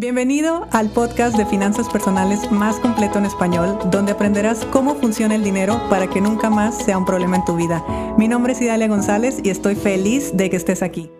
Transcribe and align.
Bienvenido 0.00 0.66
al 0.72 0.88
podcast 0.88 1.36
de 1.36 1.44
finanzas 1.44 1.86
personales 1.90 2.50
más 2.50 2.76
completo 2.80 3.18
en 3.18 3.26
español, 3.26 3.78
donde 3.90 4.12
aprenderás 4.12 4.64
cómo 4.72 4.94
funciona 4.94 5.34
el 5.34 5.44
dinero 5.44 5.78
para 5.90 6.08
que 6.08 6.22
nunca 6.22 6.48
más 6.48 6.74
sea 6.82 6.96
un 6.96 7.04
problema 7.04 7.36
en 7.36 7.44
tu 7.44 7.54
vida. 7.54 7.84
Mi 8.16 8.26
nombre 8.26 8.54
es 8.54 8.62
Idalia 8.62 8.88
González 8.88 9.40
y 9.44 9.50
estoy 9.50 9.74
feliz 9.74 10.34
de 10.34 10.48
que 10.48 10.56
estés 10.56 10.82
aquí. 10.82 11.10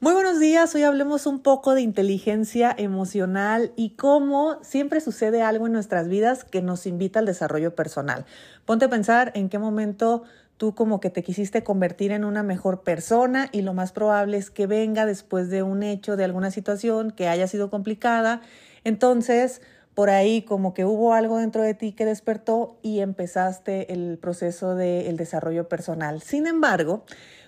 Muy 0.00 0.14
buenos 0.14 0.40
días, 0.40 0.74
hoy 0.74 0.84
hablemos 0.84 1.26
un 1.26 1.40
poco 1.40 1.74
de 1.74 1.82
inteligencia 1.82 2.74
emocional 2.78 3.72
y 3.76 3.90
cómo 3.90 4.56
siempre 4.62 5.02
sucede 5.02 5.42
algo 5.42 5.66
en 5.66 5.74
nuestras 5.74 6.08
vidas 6.08 6.44
que 6.44 6.62
nos 6.62 6.86
invita 6.86 7.18
al 7.18 7.26
desarrollo 7.26 7.74
personal. 7.74 8.24
Ponte 8.64 8.86
a 8.86 8.88
pensar 8.88 9.30
en 9.34 9.50
qué 9.50 9.58
momento 9.58 10.22
tú 10.58 10.74
como 10.74 11.00
que 11.00 11.08
te 11.08 11.22
quisiste 11.22 11.62
convertir 11.62 12.12
en 12.12 12.24
una 12.24 12.42
mejor 12.42 12.82
persona 12.82 13.48
y 13.52 13.62
lo 13.62 13.72
más 13.72 13.92
probable 13.92 14.36
es 14.36 14.50
que 14.50 14.66
venga 14.66 15.06
después 15.06 15.48
de 15.48 15.62
un 15.62 15.82
hecho, 15.82 16.16
de 16.16 16.24
alguna 16.24 16.50
situación 16.50 17.12
que 17.12 17.28
haya 17.28 17.46
sido 17.46 17.70
complicada. 17.70 18.42
Entonces, 18.84 19.62
por 19.94 20.10
ahí 20.10 20.42
como 20.42 20.74
que 20.74 20.84
hubo 20.84 21.14
algo 21.14 21.38
dentro 21.38 21.62
de 21.62 21.74
ti 21.74 21.92
que 21.92 22.04
despertó 22.04 22.76
y 22.82 23.00
empezaste 23.00 23.92
el 23.92 24.18
proceso 24.18 24.74
del 24.74 25.16
desarrollo 25.16 25.68
personal. 25.68 26.22
Sin 26.22 26.46
embargo, 26.46 27.04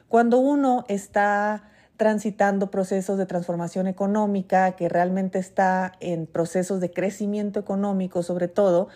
cuando 0.09 0.39
uno 0.39 0.85
está 0.89 1.65
transitando 1.97 2.71
procesos 2.71 3.19
de 3.19 3.27
transformación 3.27 3.87
económica, 3.87 4.73
que 4.73 4.89
realmente 4.89 5.39
está 5.39 5.93
en 6.01 6.27
procesos 6.27 6.81
de 6.81 6.91
crecimiento 6.91 7.61
económico 7.61 8.23
sobre 8.23 8.49
todo, 8.49 8.89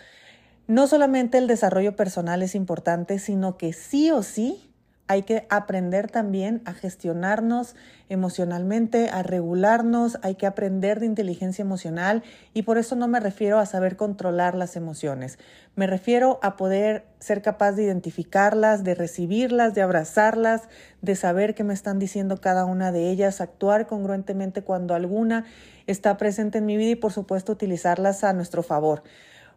no 0.67 0.87
solamente 0.87 1.37
el 1.37 1.47
desarrollo 1.47 1.95
personal 1.95 2.41
es 2.41 2.55
importante, 2.55 3.19
sino 3.19 3.57
que 3.57 3.73
sí 3.73 4.11
o 4.11 4.23
sí 4.23 4.71
hay 5.07 5.21
que 5.21 5.45
aprender 5.51 6.09
también 6.09 6.63
a 6.65 6.73
gestionarnos 6.73 7.75
emocionalmente, 8.09 9.09
a 9.09 9.21
regularnos, 9.21 10.17
hay 10.23 10.33
que 10.33 10.47
aprender 10.47 10.99
de 10.99 11.05
inteligencia 11.05 11.61
emocional 11.61 12.23
y 12.55 12.63
por 12.63 12.79
eso 12.79 12.95
no 12.95 13.07
me 13.07 13.19
refiero 13.19 13.59
a 13.59 13.67
saber 13.67 13.97
controlar 13.97 14.55
las 14.55 14.75
emociones, 14.75 15.37
me 15.75 15.85
refiero 15.85 16.39
a 16.41 16.55
poder 16.55 17.05
ser 17.19 17.43
capaz 17.43 17.73
de 17.73 17.83
identificarlas, 17.83 18.83
de 18.83 18.95
recibirlas, 18.95 19.75
de 19.75 19.83
abrazarlas, 19.83 20.63
de 21.03 21.15
saber 21.15 21.53
qué 21.53 21.63
me 21.63 21.75
están 21.75 21.99
diciendo 21.99 22.41
cada 22.41 22.65
una 22.65 22.91
de 22.91 23.11
ellas, 23.11 23.41
actuar 23.41 23.85
congruentemente 23.85 24.63
cuando 24.63 24.95
alguna 24.95 25.45
está 25.85 26.17
presente 26.17 26.57
en 26.57 26.65
mi 26.65 26.77
vida 26.77 26.91
y 26.91 26.95
por 26.95 27.11
supuesto 27.11 27.51
utilizarlas 27.51 28.23
a 28.23 28.33
nuestro 28.33 28.63
favor 28.63 29.03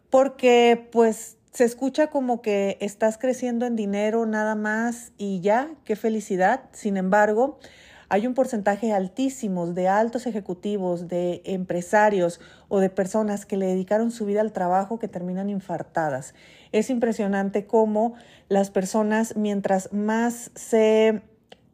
porque 0.09 0.87
pues 0.91 1.37
se 1.51 1.63
escucha 1.63 2.07
como 2.07 2.41
que 2.41 2.77
estás 2.79 3.17
creciendo 3.17 3.65
en 3.65 3.75
dinero 3.75 4.25
nada 4.25 4.55
más 4.55 5.11
y 5.17 5.41
ya, 5.41 5.71
qué 5.83 5.95
felicidad. 5.95 6.63
Sin 6.71 6.95
embargo, 6.97 7.59
hay 8.07 8.25
un 8.25 8.33
porcentaje 8.33 8.91
altísimo 8.91 9.67
de 9.67 9.87
altos 9.87 10.25
ejecutivos, 10.25 11.07
de 11.07 11.41
empresarios 11.45 12.39
o 12.67 12.79
de 12.79 12.89
personas 12.89 13.45
que 13.45 13.57
le 13.57 13.67
dedicaron 13.67 14.11
su 14.11 14.25
vida 14.25 14.41
al 14.41 14.51
trabajo 14.51 14.99
que 14.99 15.07
terminan 15.07 15.49
infartadas. 15.49 16.33
Es 16.71 16.89
impresionante 16.89 17.67
cómo 17.67 18.15
las 18.47 18.71
personas, 18.71 19.35
mientras 19.35 19.93
más 19.93 20.51
se 20.55 21.21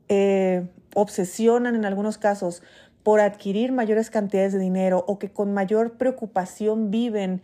eh, 0.10 0.68
obsesionan 0.94 1.76
en 1.76 1.86
algunos 1.86 2.18
casos 2.18 2.64
por 3.04 3.22
adquirir 3.22 3.72
mayores 3.72 4.10
cantidades 4.10 4.52
de 4.52 4.60
dinero 4.60 5.06
o 5.08 5.20
que 5.20 5.32
con 5.32 5.54
mayor 5.54 5.98
preocupación 5.98 6.92
viven 6.92 7.44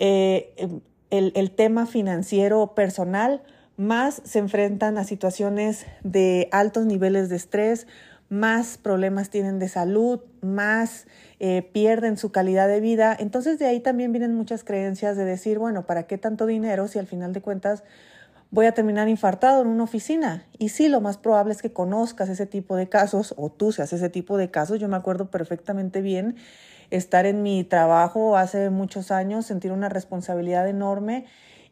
eh, 0.00 0.80
el, 1.10 1.32
el 1.36 1.50
tema 1.52 1.86
financiero 1.86 2.74
personal, 2.74 3.42
más 3.76 4.20
se 4.24 4.40
enfrentan 4.40 4.98
a 4.98 5.04
situaciones 5.04 5.86
de 6.02 6.48
altos 6.52 6.84
niveles 6.84 7.28
de 7.28 7.36
estrés, 7.36 7.86
más 8.28 8.78
problemas 8.78 9.28
tienen 9.28 9.58
de 9.58 9.68
salud, 9.68 10.20
más 10.40 11.06
eh, 11.40 11.62
pierden 11.72 12.16
su 12.16 12.30
calidad 12.30 12.68
de 12.68 12.80
vida. 12.80 13.16
Entonces 13.18 13.58
de 13.58 13.66
ahí 13.66 13.80
también 13.80 14.12
vienen 14.12 14.34
muchas 14.34 14.64
creencias 14.64 15.16
de 15.16 15.24
decir, 15.24 15.58
bueno, 15.58 15.86
¿para 15.86 16.04
qué 16.04 16.16
tanto 16.16 16.46
dinero 16.46 16.88
si 16.88 16.98
al 16.98 17.06
final 17.06 17.32
de 17.32 17.42
cuentas 17.42 17.82
voy 18.50 18.66
a 18.66 18.72
terminar 18.72 19.08
infartado 19.08 19.62
en 19.62 19.68
una 19.68 19.84
oficina? 19.84 20.46
Y 20.58 20.68
sí, 20.68 20.88
lo 20.88 21.00
más 21.00 21.16
probable 21.16 21.52
es 21.52 21.60
que 21.62 21.72
conozcas 21.72 22.28
ese 22.28 22.46
tipo 22.46 22.76
de 22.76 22.88
casos 22.88 23.34
o 23.36 23.50
tú 23.50 23.72
seas 23.72 23.92
ese 23.92 24.10
tipo 24.10 24.36
de 24.36 24.50
casos. 24.50 24.78
Yo 24.78 24.88
me 24.88 24.96
acuerdo 24.96 25.30
perfectamente 25.30 26.02
bien 26.02 26.36
estar 26.90 27.26
en 27.26 27.42
mi 27.42 27.64
trabajo 27.64 28.36
hace 28.36 28.70
muchos 28.70 29.10
años, 29.10 29.46
sentir 29.46 29.72
una 29.72 29.88
responsabilidad 29.88 30.68
enorme 30.68 31.26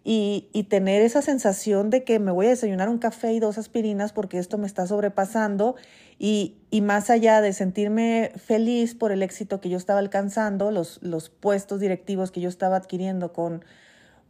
y, 0.04 0.48
y, 0.52 0.64
tener 0.64 1.02
esa 1.02 1.22
sensación 1.22 1.90
de 1.90 2.04
que 2.04 2.18
me 2.18 2.30
voy 2.30 2.46
a 2.46 2.50
desayunar 2.50 2.88
un 2.88 2.98
café 2.98 3.32
y 3.32 3.40
dos 3.40 3.58
aspirinas 3.58 4.12
porque 4.12 4.38
esto 4.38 4.56
me 4.56 4.66
está 4.66 4.86
sobrepasando 4.86 5.74
y, 6.18 6.56
y 6.70 6.80
más 6.80 7.10
allá 7.10 7.40
de 7.40 7.52
sentirme 7.52 8.32
feliz 8.36 8.94
por 8.94 9.12
el 9.12 9.22
éxito 9.22 9.60
que 9.60 9.68
yo 9.68 9.76
estaba 9.76 9.98
alcanzando, 9.98 10.70
los, 10.70 11.02
los 11.02 11.28
puestos 11.30 11.80
directivos 11.80 12.30
que 12.30 12.40
yo 12.40 12.48
estaba 12.48 12.76
adquiriendo 12.76 13.32
con, 13.32 13.64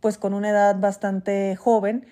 pues 0.00 0.19
con 0.19 0.34
una 0.34 0.50
edad 0.50 0.81
bastante 0.81 1.54
joven, 1.56 2.06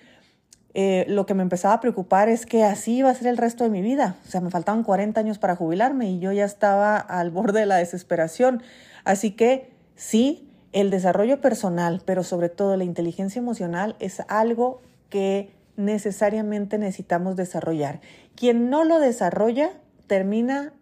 eh, 0.79 1.05
lo 1.07 1.25
que 1.25 1.33
me 1.33 1.41
empezaba 1.41 1.73
a 1.73 1.79
preocupar 1.79 2.29
es 2.29 2.45
que 2.45 2.63
así 2.63 2.97
iba 2.97 3.09
a 3.09 3.15
ser 3.15 3.25
el 3.25 3.37
resto 3.37 3.63
de 3.63 3.71
mi 3.71 3.81
vida. 3.81 4.15
O 4.27 4.29
sea, 4.29 4.41
me 4.41 4.51
faltaban 4.51 4.83
40 4.83 5.19
años 5.19 5.39
para 5.39 5.55
jubilarme 5.55 6.11
y 6.11 6.19
yo 6.19 6.31
ya 6.31 6.45
estaba 6.45 6.97
al 6.97 7.31
borde 7.31 7.61
de 7.61 7.65
la 7.65 7.77
desesperación. 7.77 8.61
Así 9.03 9.31
que 9.31 9.71
sí, 9.95 10.51
el 10.73 10.91
desarrollo 10.91 11.41
personal, 11.41 12.03
pero 12.05 12.21
sobre 12.21 12.49
todo 12.49 12.77
la 12.77 12.83
inteligencia 12.83 13.39
emocional 13.39 13.95
es 13.97 14.21
algo 14.27 14.83
que 15.09 15.49
necesariamente 15.77 16.77
necesitamos 16.77 17.35
desarrollar. 17.35 17.99
Quien 18.35 18.69
no 18.69 18.83
lo 18.83 18.99
desarrolla 18.99 19.71
termina 20.05 20.73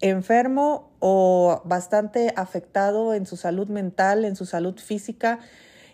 enfermo 0.00 0.92
o 1.00 1.60
bastante 1.64 2.32
afectado 2.36 3.14
en 3.14 3.26
su 3.26 3.36
salud 3.36 3.66
mental, 3.66 4.24
en 4.24 4.36
su 4.36 4.46
salud 4.46 4.78
física, 4.78 5.40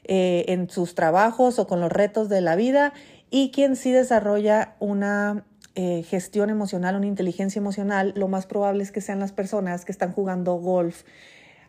eh, 0.09 0.45
en 0.49 0.71
sus 0.71 0.95
trabajos 0.95 1.59
o 1.59 1.67
con 1.67 1.81
los 1.81 1.91
retos 1.91 2.29
de 2.29 2.41
la 2.41 2.55
vida 2.55 2.93
y 3.31 3.51
quien 3.51 3.77
sí 3.77 3.93
desarrolla 3.93 4.77
una 4.79 5.45
eh, 5.75 6.03
gestión 6.05 6.51
emocional, 6.51 6.97
una 6.97 7.07
inteligencia 7.07 7.59
emocional, 7.59 8.13
lo 8.17 8.29
más 8.29 8.47
probable 8.47 8.83
es 8.83 8.93
que 8.93 9.01
sean 9.01 9.21
las 9.21 9.33
personas 9.33 9.85
que 9.85 9.93
están 9.93 10.13
jugando 10.13 10.55
golf 10.55 11.03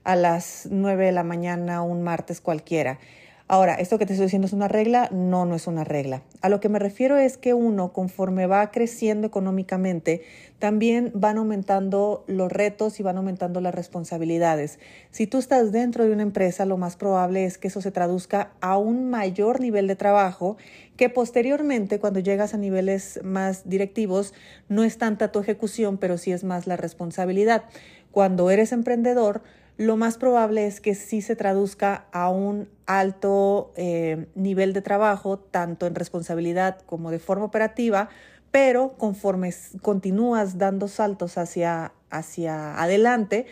a 0.03 0.16
las 0.16 0.68
9 0.72 1.07
de 1.07 1.12
la 1.12 1.23
mañana 1.23 1.81
un 1.81 2.01
martes 2.03 2.40
cualquiera. 2.40 3.00
Ahora, 3.49 3.75
esto 3.75 3.97
que 3.97 4.05
te 4.05 4.11
estoy 4.11 4.25
diciendo 4.25 4.45
es 4.45 4.51
una 4.51 4.67
regla, 4.67 5.07
no, 5.13 5.45
no 5.45 5.55
es 5.55 5.67
una 5.67 5.85
regla. 5.85 6.21
A 6.41 6.49
lo 6.49 6.59
que 6.59 6.67
me 6.67 6.79
refiero 6.79 7.15
es 7.15 7.37
que 7.37 7.53
uno, 7.53 7.93
conforme 7.93 8.45
va 8.45 8.71
creciendo 8.71 9.25
económicamente, 9.25 10.21
también 10.59 11.11
van 11.13 11.37
aumentando 11.37 12.25
los 12.27 12.51
retos 12.51 12.99
y 12.99 13.03
van 13.03 13.15
aumentando 13.15 13.61
las 13.61 13.73
responsabilidades. 13.73 14.79
Si 15.11 15.27
tú 15.27 15.37
estás 15.37 15.71
dentro 15.71 16.03
de 16.03 16.11
una 16.11 16.23
empresa, 16.23 16.65
lo 16.65 16.75
más 16.75 16.97
probable 16.97 17.45
es 17.45 17.57
que 17.57 17.69
eso 17.69 17.79
se 17.79 17.91
traduzca 17.91 18.51
a 18.59 18.77
un 18.77 19.09
mayor 19.09 19.61
nivel 19.61 19.87
de 19.87 19.95
trabajo 19.95 20.57
que 20.97 21.09
posteriormente, 21.09 21.99
cuando 21.99 22.19
llegas 22.19 22.53
a 22.53 22.57
niveles 22.57 23.21
más 23.23 23.69
directivos, 23.69 24.33
no 24.67 24.83
es 24.83 24.97
tanta 24.97 25.31
tu 25.31 25.39
ejecución, 25.39 25.97
pero 25.97 26.17
sí 26.17 26.33
es 26.33 26.43
más 26.43 26.67
la 26.67 26.75
responsabilidad. 26.75 27.63
Cuando 28.11 28.51
eres 28.51 28.73
emprendedor, 28.73 29.41
lo 29.77 29.95
más 29.95 30.17
probable 30.17 30.65
es 30.65 30.81
que 30.81 30.95
sí 30.95 31.21
se 31.21 31.35
traduzca 31.35 32.07
a 32.11 32.29
un 32.29 32.67
alto 32.88 33.73
eh, 33.75 34.27
nivel 34.33 34.73
de 34.73 34.81
trabajo, 34.81 35.38
tanto 35.38 35.85
en 35.85 35.93
responsabilidad 35.93 36.79
como 36.88 37.11
de 37.11 37.19
forma 37.19 37.45
operativa, 37.45 38.09
pero 38.49 38.97
conforme 38.97 39.53
continúas 39.83 40.57
dando 40.57 40.88
saltos 40.88 41.38
hacia, 41.38 41.93
hacia 42.09 42.81
adelante, 42.81 43.45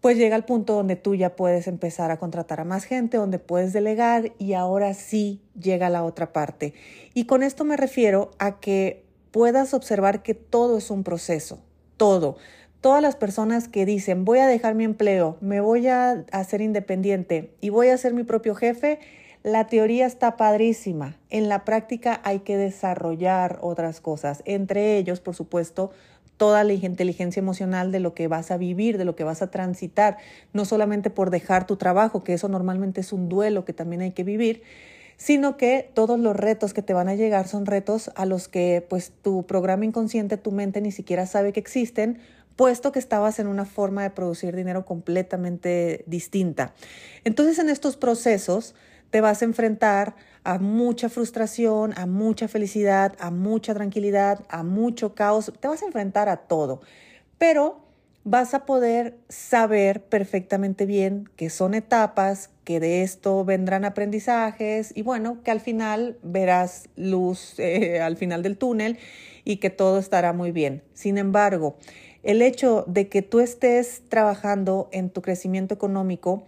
pues 0.00 0.16
llega 0.16 0.36
el 0.36 0.44
punto 0.44 0.74
donde 0.74 0.94
tú 0.96 1.16
ya 1.16 1.34
puedes 1.34 1.66
empezar 1.66 2.12
a 2.12 2.18
contratar 2.18 2.60
a 2.60 2.64
más 2.64 2.84
gente, 2.84 3.16
donde 3.16 3.40
puedes 3.40 3.72
delegar 3.72 4.32
y 4.38 4.52
ahora 4.54 4.94
sí 4.94 5.42
llega 5.60 5.90
la 5.90 6.04
otra 6.04 6.32
parte. 6.32 6.74
Y 7.12 7.26
con 7.26 7.42
esto 7.42 7.64
me 7.64 7.76
refiero 7.76 8.30
a 8.38 8.60
que 8.60 9.04
puedas 9.32 9.74
observar 9.74 10.22
que 10.22 10.34
todo 10.34 10.78
es 10.78 10.90
un 10.90 11.02
proceso, 11.02 11.60
todo 11.96 12.36
todas 12.80 13.02
las 13.02 13.16
personas 13.16 13.68
que 13.68 13.84
dicen 13.86 14.24
voy 14.24 14.38
a 14.38 14.46
dejar 14.46 14.74
mi 14.74 14.84
empleo, 14.84 15.36
me 15.40 15.60
voy 15.60 15.86
a 15.88 16.24
hacer 16.32 16.60
independiente 16.60 17.54
y 17.60 17.70
voy 17.70 17.88
a 17.88 17.96
ser 17.96 18.14
mi 18.14 18.24
propio 18.24 18.54
jefe, 18.54 18.98
la 19.42 19.66
teoría 19.66 20.06
está 20.06 20.36
padrísima. 20.36 21.16
En 21.30 21.48
la 21.48 21.64
práctica 21.64 22.20
hay 22.24 22.40
que 22.40 22.56
desarrollar 22.56 23.58
otras 23.62 24.00
cosas, 24.00 24.42
entre 24.44 24.96
ellos, 24.98 25.20
por 25.20 25.34
supuesto, 25.34 25.90
toda 26.36 26.64
la 26.64 26.72
inteligencia 26.72 27.40
emocional 27.40 27.92
de 27.92 28.00
lo 28.00 28.14
que 28.14 28.26
vas 28.26 28.50
a 28.50 28.56
vivir, 28.56 28.96
de 28.96 29.04
lo 29.04 29.14
que 29.14 29.24
vas 29.24 29.42
a 29.42 29.50
transitar, 29.50 30.16
no 30.54 30.64
solamente 30.64 31.10
por 31.10 31.28
dejar 31.28 31.66
tu 31.66 31.76
trabajo, 31.76 32.24
que 32.24 32.32
eso 32.32 32.48
normalmente 32.48 33.02
es 33.02 33.12
un 33.12 33.28
duelo 33.28 33.66
que 33.66 33.74
también 33.74 34.00
hay 34.00 34.12
que 34.12 34.24
vivir, 34.24 34.62
sino 35.18 35.58
que 35.58 35.90
todos 35.92 36.18
los 36.18 36.34
retos 36.34 36.72
que 36.72 36.80
te 36.80 36.94
van 36.94 37.10
a 37.10 37.14
llegar 37.14 37.46
son 37.46 37.66
retos 37.66 38.10
a 38.14 38.24
los 38.24 38.48
que 38.48 38.86
pues 38.88 39.12
tu 39.20 39.44
programa 39.44 39.84
inconsciente, 39.84 40.38
tu 40.38 40.50
mente 40.50 40.80
ni 40.80 40.92
siquiera 40.92 41.26
sabe 41.26 41.52
que 41.52 41.60
existen 41.60 42.20
puesto 42.60 42.92
que 42.92 42.98
estabas 42.98 43.38
en 43.38 43.46
una 43.46 43.64
forma 43.64 44.02
de 44.02 44.10
producir 44.10 44.54
dinero 44.54 44.84
completamente 44.84 46.04
distinta. 46.06 46.74
Entonces 47.24 47.58
en 47.58 47.70
estos 47.70 47.96
procesos 47.96 48.74
te 49.08 49.22
vas 49.22 49.40
a 49.40 49.46
enfrentar 49.46 50.14
a 50.44 50.58
mucha 50.58 51.08
frustración, 51.08 51.94
a 51.96 52.04
mucha 52.04 52.48
felicidad, 52.48 53.16
a 53.18 53.30
mucha 53.30 53.72
tranquilidad, 53.72 54.44
a 54.50 54.62
mucho 54.62 55.14
caos, 55.14 55.50
te 55.58 55.68
vas 55.68 55.80
a 55.82 55.86
enfrentar 55.86 56.28
a 56.28 56.36
todo. 56.36 56.82
Pero 57.38 57.80
vas 58.24 58.52
a 58.52 58.66
poder 58.66 59.16
saber 59.30 60.04
perfectamente 60.04 60.84
bien 60.84 61.30
que 61.36 61.48
son 61.48 61.72
etapas, 61.72 62.50
que 62.64 62.78
de 62.78 63.02
esto 63.02 63.42
vendrán 63.42 63.86
aprendizajes 63.86 64.92
y 64.94 65.00
bueno, 65.00 65.42
que 65.42 65.50
al 65.50 65.60
final 65.60 66.18
verás 66.22 66.90
luz 66.94 67.54
eh, 67.58 68.02
al 68.02 68.18
final 68.18 68.42
del 68.42 68.58
túnel 68.58 68.98
y 69.44 69.56
que 69.56 69.70
todo 69.70 69.98
estará 69.98 70.34
muy 70.34 70.52
bien. 70.52 70.82
Sin 70.92 71.16
embargo, 71.16 71.76
el 72.22 72.42
hecho 72.42 72.84
de 72.86 73.08
que 73.08 73.22
tú 73.22 73.40
estés 73.40 74.02
trabajando 74.08 74.88
en 74.92 75.10
tu 75.10 75.22
crecimiento 75.22 75.74
económico, 75.74 76.42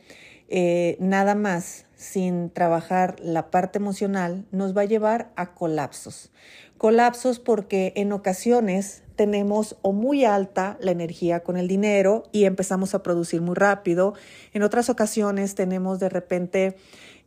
eh, 0.48 0.96
nada 1.00 1.34
más 1.34 1.86
sin 1.96 2.50
trabajar 2.50 3.16
la 3.20 3.50
parte 3.50 3.78
emocional, 3.78 4.44
nos 4.50 4.76
va 4.76 4.82
a 4.82 4.86
llevar 4.86 5.32
a 5.36 5.54
colapsos. 5.54 6.30
Colapsos 6.76 7.38
porque 7.38 7.92
en 7.96 8.12
ocasiones 8.12 9.02
tenemos 9.14 9.76
o 9.82 9.92
muy 9.92 10.24
alta 10.24 10.76
la 10.80 10.90
energía 10.90 11.40
con 11.40 11.56
el 11.56 11.68
dinero 11.68 12.24
y 12.32 12.44
empezamos 12.44 12.94
a 12.94 13.02
producir 13.02 13.40
muy 13.40 13.54
rápido. 13.54 14.14
En 14.52 14.62
otras 14.62 14.90
ocasiones 14.90 15.54
tenemos 15.54 16.00
de 16.00 16.08
repente 16.08 16.76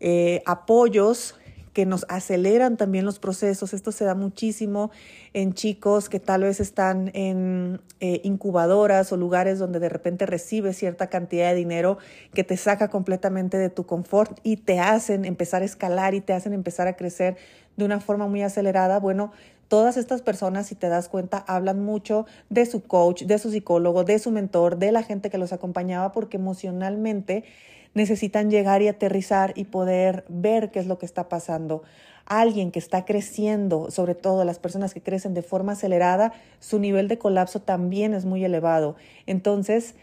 eh, 0.02 0.44
apoyos 0.46 1.36
que 1.76 1.86
nos 1.86 2.06
aceleran 2.08 2.78
también 2.78 3.04
los 3.04 3.20
procesos. 3.20 3.74
Esto 3.74 3.92
se 3.92 4.06
da 4.06 4.16
muchísimo 4.16 4.92
en 5.34 5.54
chicos 5.54 6.08
que 6.08 6.22
tal 6.22 6.44
vez 6.44 6.62
están 6.62 7.12
en 7.14 7.82
eh, 8.00 8.22
incubadoras 8.24 9.12
o 9.12 9.18
lugares 9.18 9.60
donde 9.60 9.82
de 9.82 9.90
repente 9.90 10.26
recibes 10.26 10.78
cierta 10.78 11.08
cantidad 11.08 11.50
de 11.50 11.56
dinero 11.56 11.98
que 12.34 12.46
te 12.46 12.56
saca 12.56 12.88
completamente 12.88 13.58
de 13.58 13.70
tu 13.70 13.86
confort 13.86 14.40
y 14.42 14.56
te 14.56 14.80
hacen 14.80 15.26
empezar 15.26 15.64
a 15.64 15.66
escalar 15.66 16.14
y 16.14 16.22
te 16.22 16.32
hacen 16.32 16.54
empezar 16.54 16.88
a 16.88 16.96
crecer 16.96 17.36
de 17.76 17.84
una 17.84 18.00
forma 18.00 18.26
muy 18.30 18.42
acelerada. 18.42 19.02
Bueno, 19.02 19.34
todas 19.68 19.98
estas 19.98 20.22
personas, 20.22 20.68
si 20.68 20.76
te 20.76 20.88
das 20.88 21.10
cuenta, 21.10 21.44
hablan 21.46 21.84
mucho 21.84 22.26
de 22.50 22.66
su 22.66 22.84
coach, 22.84 23.24
de 23.24 23.38
su 23.38 23.52
psicólogo, 23.52 24.06
de 24.06 24.18
su 24.18 24.32
mentor, 24.32 24.78
de 24.78 24.94
la 24.94 25.04
gente 25.04 25.30
que 25.30 25.38
los 25.38 25.52
acompañaba, 25.52 26.14
porque 26.14 26.38
emocionalmente 26.38 27.44
necesitan 27.96 28.52
llegar 28.52 28.84
y 28.84 28.88
aterrizar 28.88 29.54
y 29.56 29.64
poder 29.64 30.26
ver 30.28 30.70
qué 30.70 30.80
es 30.80 30.86
lo 30.86 31.00
que 31.00 31.08
está 31.08 31.28
pasando. 31.28 31.82
Alguien 32.26 32.72
que 32.72 32.80
está 32.80 33.06
creciendo, 33.06 33.90
sobre 33.90 34.14
todo 34.14 34.46
las 34.46 34.60
personas 34.60 34.94
que 34.94 35.02
crecen 35.02 35.34
de 35.34 35.42
forma 35.42 35.72
acelerada, 35.72 36.34
su 36.60 36.78
nivel 36.78 37.08
de 37.08 37.18
colapso 37.18 37.62
también 37.62 38.14
es 38.14 38.26
muy 38.26 38.44
elevado. 38.44 38.96
Entonces, 39.26 39.96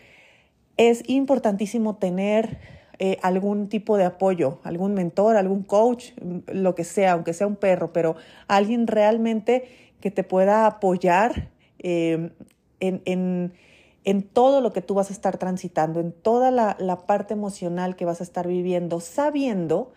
es 0.77 1.03
importantísimo 1.09 1.97
tener 1.97 2.59
eh, 2.99 3.19
algún 3.23 3.69
tipo 3.69 3.99
de 3.99 4.05
apoyo, 4.05 4.61
algún 4.65 4.95
mentor, 4.95 5.37
algún 5.37 5.63
coach, 5.63 6.13
lo 6.47 6.75
que 6.75 6.85
sea, 6.85 7.13
aunque 7.13 7.35
sea 7.35 7.47
un 7.47 7.57
perro, 7.57 7.93
pero 7.93 8.17
alguien 8.49 8.87
realmente 8.87 9.65
que 10.01 10.11
te 10.11 10.25
pueda 10.25 10.67
apoyar 10.67 11.51
eh, 11.79 12.31
en 12.81 13.03
en 13.05 13.53
todo 14.23 14.61
lo 14.61 14.73
que 14.73 14.83
tú 14.83 14.95
vas 14.95 15.11
a 15.11 15.13
estar 15.13 15.39
transitando, 15.39 16.01
en 16.01 16.13
toda 16.13 16.51
la, 16.51 16.77
parte 17.07 17.35
emocional 17.35 17.97
que 17.97 18.05
vas 18.05 18.21
a 18.21 18.25
estar 18.25 18.49
viviendo, 18.49 19.01
sabiendo 19.01 19.93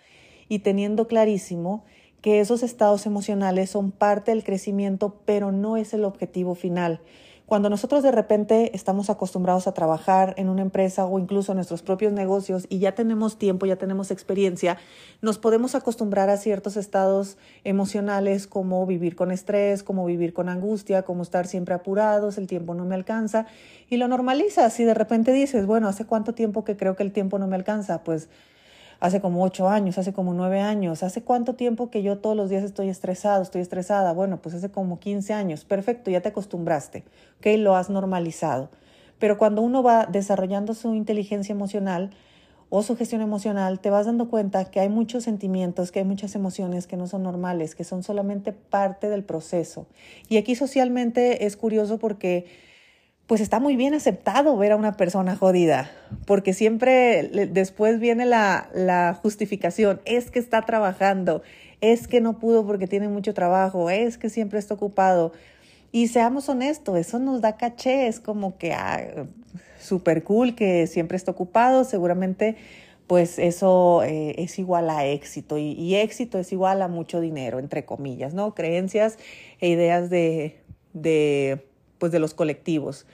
y 0.48 0.60
teniendo 0.60 1.08
clarísimo 1.08 1.84
que 2.22 2.40
esos 2.40 2.64
estados 2.64 3.06
emocionales 3.06 3.70
son 3.70 3.92
parte 3.92 4.32
del 4.32 4.44
crecimiento, 4.44 5.22
pero 5.26 5.52
no 5.52 5.78
es 5.78 5.94
el 5.94 6.04
objetivo 6.04 6.56
final. 6.56 7.02
Cuando 7.46 7.70
nosotros 7.70 8.02
de 8.02 8.12
repente 8.12 8.76
estamos 8.76 9.12
acostumbrados 9.12 9.68
a 9.68 9.74
trabajar 9.74 10.34
en 10.38 10.50
una 10.50 10.64
empresa 10.64 11.06
o 11.06 11.20
incluso 11.20 11.52
en 11.52 11.58
nuestros 11.58 11.84
propios 11.84 12.12
negocios 12.12 12.66
y 12.70 12.80
ya 12.80 12.94
tenemos 12.94 13.38
tiempo, 13.38 13.68
ya 13.68 13.76
tenemos 13.76 14.10
experiencia, 14.10 14.78
nos 15.22 15.38
podemos 15.38 15.76
acostumbrar 15.76 16.32
a 16.32 16.38
ciertos 16.38 16.76
estados 16.76 17.38
emocionales 17.64 18.48
como 18.48 18.84
vivir 18.88 19.16
con 19.16 19.32
estrés, 19.32 19.84
como 19.84 20.06
vivir 20.06 20.34
con 20.34 20.50
angustia, 20.50 21.04
como 21.04 21.22
estar 21.22 21.46
siempre 21.46 21.76
apurados, 21.76 22.40
el 22.40 22.48
tiempo 22.48 22.74
no 22.74 22.84
me 22.84 22.96
alcanza 22.96 23.46
y 23.92 23.98
lo 23.98 24.08
normalizas 24.08 24.80
y 24.80 24.84
de 24.84 24.96
repente 24.96 25.32
dices, 25.32 25.68
bueno, 25.68 25.88
¿hace 25.88 26.06
cuánto 26.06 26.34
tiempo 26.34 26.64
que 26.64 26.76
creo 26.76 26.96
que 26.96 27.04
el 27.04 27.12
tiempo 27.12 27.38
no 27.38 27.46
me 27.46 27.56
alcanza? 27.56 28.04
Pues 28.04 28.28
hace 29.00 29.22
como 29.22 29.44
ocho 29.44 29.70
años, 29.70 29.98
hace 29.98 30.14
como 30.14 30.34
nueve 30.34 30.62
años, 30.62 31.04
hace 31.04 31.22
cuánto 31.22 31.56
tiempo 31.56 31.90
que 31.90 32.04
yo 32.04 32.18
todos 32.18 32.36
los 32.36 32.50
días 32.50 32.64
estoy 32.64 32.90
estresado, 32.90 33.42
estoy 33.42 33.62
estresada, 33.62 34.14
bueno, 34.14 34.42
pues 34.42 34.56
hace 34.56 34.70
como 34.70 35.00
15 35.00 35.34
años, 35.34 35.66
perfecto, 35.66 36.12
ya 36.12 36.22
te 36.22 36.30
acostumbraste, 36.30 37.04
¿ok? 37.40 37.48
Lo 37.58 37.76
has 37.76 37.90
normalizado. 37.90 38.70
Pero 39.20 39.38
cuando 39.38 39.62
uno 39.62 39.82
va 39.82 40.06
desarrollando 40.06 40.74
su 40.74 40.94
inteligencia 40.94 41.54
emocional 41.54 42.12
o 42.70 42.84
su 42.84 42.98
gestión 42.98 43.22
emocional, 43.22 43.80
te 43.80 43.90
vas 43.90 44.06
dando 44.06 44.30
cuenta 44.30 44.66
que 44.66 44.80
hay 44.80 44.90
muchos 44.90 45.24
sentimientos, 45.24 45.92
que 45.92 46.00
hay 46.00 46.06
muchas 46.06 46.36
emociones 46.36 46.88
que 46.88 46.98
no 46.98 47.08
son 47.08 47.24
normales, 47.24 47.76
que 47.76 47.84
son 47.84 48.04
solamente 48.04 48.52
parte 48.52 49.10
del 49.10 49.24
proceso. 49.24 49.86
Y 50.30 50.38
aquí 50.38 50.56
socialmente 50.56 51.46
es 51.46 51.56
curioso 51.58 52.00
porque 52.00 52.46
pues 53.28 53.42
está 53.42 53.60
muy 53.60 53.76
bien 53.76 53.94
aceptado 53.94 54.56
ver 54.58 54.72
a 54.72 54.76
una 54.76 54.98
persona 54.98 55.36
jodida, 55.36 55.90
porque 56.26 56.54
siempre 56.54 57.48
después 57.52 58.00
viene 58.00 58.26
la, 58.26 59.20
justificación, 59.22 60.00
es 60.06 60.30
que 60.30 60.40
está 60.40 60.62
trabajando, 60.62 61.42
es 61.82 62.08
que 62.08 62.22
no 62.22 62.38
pudo 62.38 62.66
porque 62.66 62.88
tiene 62.88 63.08
mucho 63.08 63.34
trabajo, 63.34 63.90
es 63.90 64.18
que 64.18 64.30
siempre 64.30 64.60
está 64.60 64.76
ocupado. 64.76 65.34
Y 65.92 66.10
seamos 66.10 66.50
honestos, 66.50 66.98
eso 66.98 67.20
nos 67.20 67.42
da 67.42 67.58
caché, 67.58 68.08
es 68.08 68.20
como 68.20 68.58
que 68.58 68.74
ah, 68.74 69.26
súper 69.80 70.24
cool 70.24 70.54
que 70.54 70.88
siempre 70.88 71.18
está 71.18 71.32
ocupado, 71.32 71.84
seguramente 71.84 72.58
pues 73.08 73.38
eso 73.38 74.02
eh, 74.04 74.34
es 74.40 74.58
igual 74.58 74.90
a 74.90 75.06
éxito 75.06 75.60
y, 75.60 75.74
y, 75.74 75.96
éxito 75.96 76.40
es 76.40 76.52
igual 76.52 76.82
a 76.82 76.88
mucho 76.88 77.22
dinero, 77.22 77.60
entre 77.60 77.86
comillas, 77.86 78.34
¿no? 78.34 78.56
Creencias 78.56 79.20
e 79.62 79.70
ideas 79.70 80.10
de, 80.10 80.60
de 80.94 81.64
pues 82.06 82.12
de 82.12 82.20
los 82.20 82.36
colectivos. 82.36 83.08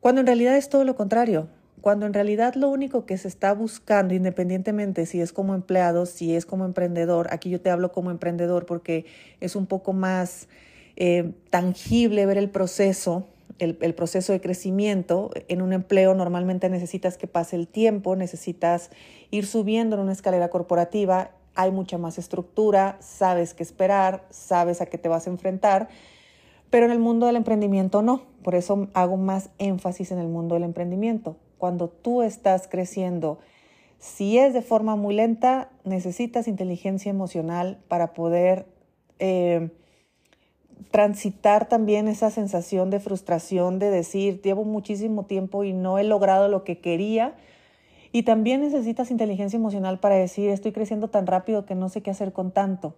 Cuando 0.00 0.20
en 0.20 0.26
realidad 0.26 0.58
es 0.58 0.68
todo 0.68 0.84
lo 0.84 0.94
contrario. 0.94 1.48
Cuando 1.80 2.04
en 2.04 2.12
realidad 2.12 2.54
lo 2.54 2.68
único 2.68 3.06
que 3.06 3.16
se 3.16 3.28
está 3.28 3.54
buscando, 3.54 4.12
independientemente 4.12 5.06
si 5.06 5.22
es 5.22 5.32
como 5.32 5.54
empleado, 5.54 6.04
si 6.04 6.34
es 6.34 6.44
como 6.44 6.66
emprendedor, 6.66 7.28
aquí 7.30 7.48
yo 7.48 7.62
te 7.62 7.70
hablo 7.70 7.92
como 7.92 8.10
emprendedor 8.10 8.66
porque 8.66 9.06
es 9.40 9.56
un 9.56 9.64
poco 9.64 9.94
más 9.94 10.48
eh, 10.96 11.32
tangible 11.48 12.26
ver 12.26 12.36
el 12.36 12.50
proceso, 12.50 13.26
el, 13.58 13.78
el, 13.80 13.94
proceso 13.94 14.34
de 14.34 14.42
crecimiento. 14.42 15.30
En 15.48 15.62
un 15.62 15.72
empleo 15.72 16.12
normalmente 16.12 16.68
necesitas 16.68 17.16
que 17.16 17.26
pase 17.26 17.56
el 17.56 17.68
tiempo, 17.68 18.16
necesitas 18.16 18.90
ir 19.30 19.46
subiendo 19.46 19.96
en 19.96 20.02
una 20.02 20.12
escalera 20.12 20.50
corporativa, 20.50 21.30
hay 21.54 21.70
mucha 21.70 21.96
más 21.96 22.18
estructura, 22.18 22.98
sabes 23.00 23.54
qué 23.54 23.62
esperar, 23.62 24.26
sabes 24.28 24.82
a 24.82 24.86
qué 24.86 24.98
te 24.98 25.08
vas 25.08 25.26
a 25.26 25.30
enfrentar 25.30 25.88
pero 26.74 26.86
en 26.86 26.90
el 26.90 26.98
mundo 26.98 27.26
del 27.26 27.36
emprendimiento 27.36 28.02
no. 28.02 28.22
Por 28.42 28.56
eso 28.56 28.88
hago 28.94 29.16
más 29.16 29.50
énfasis 29.58 30.10
en 30.10 30.18
el 30.18 30.26
mundo 30.26 30.56
del 30.56 30.64
emprendimiento. 30.64 31.36
Cuando 31.56 31.86
tú 31.86 32.22
estás 32.22 32.66
creciendo, 32.66 33.38
si 34.00 34.38
es 34.38 34.52
de 34.54 34.60
forma 34.60 34.96
muy 34.96 35.14
lenta, 35.14 35.70
necesitas 35.84 36.48
inteligencia 36.48 37.10
emocional 37.10 37.78
para 37.86 38.12
poder 38.12 38.66
eh, 39.20 39.70
transitar 40.90 41.68
también 41.68 42.08
esa 42.08 42.32
sensación 42.32 42.90
de 42.90 42.98
frustración 42.98 43.78
de 43.78 43.90
decir, 43.90 44.42
llevo 44.42 44.64
muchísimo 44.64 45.26
tiempo 45.26 45.62
y 45.62 45.72
no 45.72 46.00
he 46.00 46.02
logrado 46.02 46.48
lo 46.48 46.64
que 46.64 46.80
quería. 46.80 47.36
Y 48.10 48.24
también 48.24 48.62
necesitas 48.62 49.12
inteligencia 49.12 49.58
emocional 49.58 50.00
para 50.00 50.16
decir, 50.16 50.50
estoy 50.50 50.72
creciendo 50.72 51.06
tan 51.06 51.28
rápido 51.28 51.66
que 51.66 51.76
no 51.76 51.88
sé 51.88 52.02
qué 52.02 52.10
hacer 52.10 52.32
con 52.32 52.50
tanto 52.50 52.96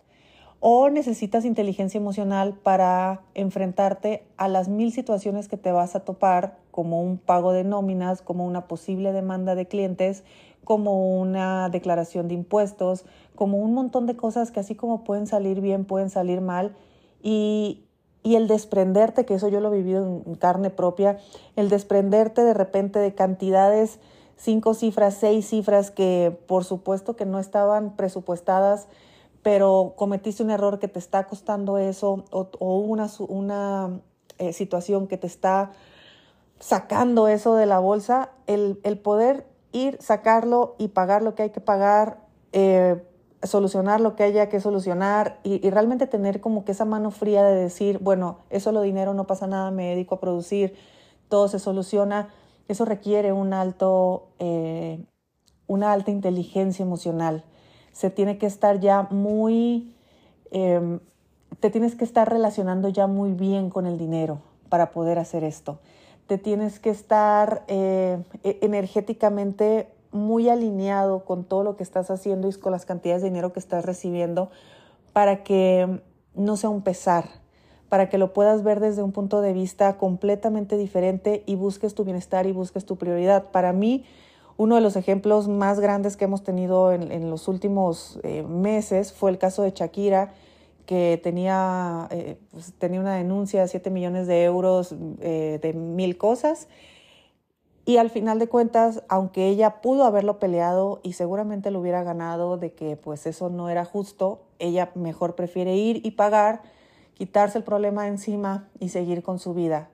o 0.60 0.88
necesitas 0.88 1.44
inteligencia 1.44 1.98
emocional 1.98 2.54
para 2.54 3.20
enfrentarte 3.34 4.26
a 4.36 4.48
las 4.48 4.68
mil 4.68 4.92
situaciones 4.92 5.48
que 5.48 5.56
te 5.56 5.72
vas 5.72 5.94
a 5.94 6.00
topar, 6.00 6.58
como 6.70 7.02
un 7.02 7.18
pago 7.18 7.52
de 7.52 7.64
nóminas, 7.64 8.22
como 8.22 8.46
una 8.46 8.66
posible 8.66 9.12
demanda 9.12 9.54
de 9.54 9.66
clientes, 9.66 10.24
como 10.64 11.18
una 11.18 11.68
declaración 11.68 12.28
de 12.28 12.34
impuestos, 12.34 13.04
como 13.34 13.58
un 13.58 13.74
montón 13.74 14.06
de 14.06 14.16
cosas 14.16 14.50
que 14.50 14.60
así 14.60 14.74
como 14.74 15.04
pueden 15.04 15.26
salir 15.26 15.60
bien, 15.60 15.84
pueden 15.84 16.10
salir 16.10 16.40
mal. 16.40 16.74
Y, 17.22 17.84
y 18.22 18.34
el 18.34 18.48
desprenderte, 18.48 19.24
que 19.24 19.34
eso 19.34 19.48
yo 19.48 19.60
lo 19.60 19.72
he 19.72 19.76
vivido 19.76 20.22
en 20.26 20.34
carne 20.34 20.70
propia, 20.70 21.18
el 21.54 21.68
desprenderte 21.68 22.42
de 22.42 22.54
repente 22.54 22.98
de 22.98 23.14
cantidades, 23.14 24.00
cinco 24.36 24.74
cifras, 24.74 25.14
seis 25.14 25.48
cifras 25.48 25.90
que 25.90 26.36
por 26.46 26.64
supuesto 26.64 27.14
que 27.14 27.24
no 27.24 27.38
estaban 27.38 27.94
presupuestadas, 27.94 28.88
pero 29.46 29.94
cometiste 29.94 30.42
un 30.42 30.50
error 30.50 30.80
que 30.80 30.88
te 30.88 30.98
está 30.98 31.28
costando 31.28 31.78
eso 31.78 32.24
o, 32.32 32.78
una, 32.80 33.08
una 33.28 34.00
eh, 34.38 34.52
situación 34.52 35.06
que 35.06 35.18
te 35.18 35.28
está 35.28 35.70
sacando 36.58 37.28
eso 37.28 37.54
de 37.54 37.64
la 37.64 37.78
bolsa, 37.78 38.30
el, 38.48 38.76
poder 39.04 39.46
ir, 39.70 39.98
sacarlo 40.00 40.74
y 40.78 40.88
pagar 40.88 41.22
lo 41.22 41.36
que 41.36 41.44
hay 41.44 41.50
que 41.50 41.60
pagar, 41.60 42.18
eh, 42.50 43.00
solucionar 43.44 44.00
lo 44.00 44.16
que 44.16 44.24
haya 44.24 44.48
que 44.48 44.58
solucionar 44.58 45.38
y, 45.44 45.70
realmente 45.70 46.08
tener 46.08 46.40
como 46.40 46.64
que 46.64 46.72
esa 46.72 46.84
mano 46.84 47.12
fría 47.12 47.44
de 47.44 47.54
decir, 47.54 48.00
bueno, 48.00 48.38
eso 48.50 48.72
lo 48.72 48.82
dinero, 48.82 49.14
no 49.14 49.28
pasa 49.28 49.46
nada, 49.46 49.70
me 49.70 49.90
dedico 49.90 50.16
a 50.16 50.20
producir, 50.20 50.74
todo 51.28 51.46
se 51.46 51.60
soluciona, 51.60 52.30
eso 52.66 52.84
requiere 52.84 53.32
un 53.32 53.52
alto, 53.52 54.26
eh, 54.40 55.04
una 55.68 55.92
alta 55.92 56.10
inteligencia 56.10 56.82
emocional 56.82 57.44
se 57.96 58.10
tiene 58.10 58.36
que 58.36 58.44
estar 58.44 58.78
ya 58.78 59.08
muy, 59.10 59.90
em, 60.50 61.00
te 61.60 61.70
tienes 61.70 61.94
que 61.94 62.04
estar 62.04 62.30
relacionando 62.30 62.90
ya 62.90 63.06
muy 63.06 63.32
bien 63.32 63.70
con 63.70 63.86
el 63.86 63.96
dinero 63.96 64.42
para 64.68 64.90
poder 64.90 65.18
hacer 65.18 65.44
esto. 65.44 65.78
te 66.26 66.38
tienes 66.38 66.80
que 66.80 66.90
estar 66.90 67.62
eh, 67.68 68.18
e-, 68.42 68.58
energéticamente 68.62 69.88
muy 70.10 70.48
alineado 70.48 71.24
con 71.24 71.44
todo 71.44 71.62
lo 71.62 71.76
que 71.76 71.84
estás 71.84 72.10
haciendo 72.10 72.48
y 72.48 72.52
con 72.54 72.72
las 72.72 72.84
cantidades 72.84 73.22
de 73.22 73.28
dinero 73.28 73.52
que 73.52 73.60
estás 73.60 73.84
recibiendo 73.84 74.50
para 75.12 75.44
que 75.44 76.00
no 76.34 76.56
sea 76.56 76.68
un 76.68 76.82
pesar, 76.82 77.26
para 77.88 78.08
que 78.08 78.18
lo 78.18 78.32
puedas 78.32 78.64
ver 78.64 78.80
desde 78.80 79.04
un 79.04 79.12
punto 79.12 79.40
de 79.40 79.52
vista 79.52 79.98
completamente 79.98 80.76
diferente 80.76 81.44
y 81.46 81.54
busques 81.54 81.94
tu 81.94 82.02
bienestar 82.02 82.44
y 82.46 82.52
busques 82.52 82.84
tu 82.84 82.96
prioridad. 82.96 83.52
Para 83.52 83.72
mí, 83.72 84.04
uno 84.56 84.74
de 84.74 84.80
los 84.80 84.96
ejemplos 84.96 85.48
más 85.48 85.80
grandes 85.80 86.16
que 86.16 86.24
hemos 86.24 86.42
tenido 86.42 86.92
en, 86.92 87.30
los 87.30 87.48
últimos 87.48 88.18
eh, 88.22 88.42
meses 88.42 89.12
fue 89.12 89.30
el 89.30 89.38
caso 89.38 89.62
de 89.62 89.72
Shakira, 89.72 90.32
que 90.86 91.20
tenía, 91.22 92.08
eh, 92.10 92.38
pues, 92.52 92.72
tenía 92.78 93.00
una 93.00 93.14
denuncia 93.14 93.62
de 93.62 93.68
7 93.68 93.90
millones 93.90 94.26
de 94.26 94.44
euros 94.44 94.94
eh, 95.20 95.58
de 95.60 95.72
mil 95.74 96.16
cosas. 96.16 96.68
Y 97.84 97.98
al 97.98 98.10
final 98.10 98.38
de 98.38 98.48
cuentas, 98.48 99.02
aunque 99.08 99.46
ella 99.48 99.80
pudo 99.80 100.04
haberlo 100.04 100.38
peleado 100.38 101.00
y 101.02 101.12
seguramente 101.12 101.70
lo 101.70 101.80
hubiera 101.80 102.02
ganado 102.02 102.56
de 102.56 102.72
que 102.72 102.96
pues 102.96 103.26
eso 103.26 103.48
no 103.48 103.68
era 103.68 103.84
justo, 103.84 104.42
ella 104.58 104.90
mejor 104.96 105.36
prefiere 105.36 105.76
ir 105.76 106.04
y 106.04 106.12
pagar, 106.12 106.62
quitarse 107.14 107.58
el 107.58 107.64
problema 107.64 108.08
encima 108.08 108.68
y 108.80 108.88
seguir 108.88 109.22
con 109.22 109.38
su 109.38 109.54
vida. 109.54 109.88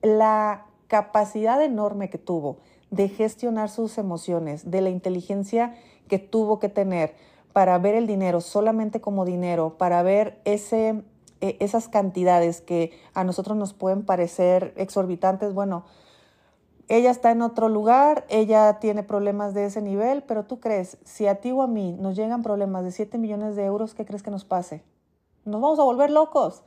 La 0.00 0.66
capacidad 0.86 1.60
enorme 1.60 2.08
que 2.08 2.18
tuvo 2.18 2.58
de 2.94 3.08
gestionar 3.08 3.70
sus 3.70 3.98
emociones, 3.98 4.70
de 4.70 4.80
la 4.80 4.90
inteligencia 4.90 5.74
que 6.08 6.18
tuvo 6.18 6.58
que 6.58 6.68
tener 6.68 7.14
para 7.52 7.78
ver 7.78 7.94
el 7.94 8.06
dinero 8.06 8.40
solamente 8.40 9.00
como 9.00 9.24
dinero, 9.24 9.76
para 9.78 10.02
ver 10.02 10.40
ese, 10.44 11.02
e, 11.40 11.56
esas 11.60 11.88
cantidades 11.88 12.60
que 12.60 12.92
a 13.14 13.24
nosotros 13.24 13.56
nos 13.56 13.72
pueden 13.72 14.04
parecer 14.04 14.74
exorbitantes, 14.76 15.54
bueno, 15.54 15.84
ella 16.88 17.10
está 17.10 17.30
en 17.30 17.42
otro 17.42 17.68
lugar, 17.68 18.26
ella 18.28 18.78
tiene 18.78 19.02
problemas 19.02 19.54
de 19.54 19.64
ese 19.64 19.80
nivel, 19.80 20.22
pero 20.22 20.44
tú 20.44 20.60
crees, 20.60 20.98
si 21.04 21.26
a 21.26 21.36
ti 21.36 21.50
o 21.50 21.62
a 21.62 21.66
mí 21.66 21.96
nos 21.98 22.14
llegan 22.14 22.42
problemas 22.42 22.84
de 22.84 22.92
7 22.92 23.16
millones 23.18 23.56
de 23.56 23.64
euros, 23.64 23.94
¿qué 23.94 24.04
crees 24.04 24.22
que 24.22 24.30
nos 24.30 24.44
pase? 24.44 24.82
Nos 25.44 25.60
vamos 25.60 25.78
a 25.78 25.84
volver 25.84 26.10
locos. 26.10 26.62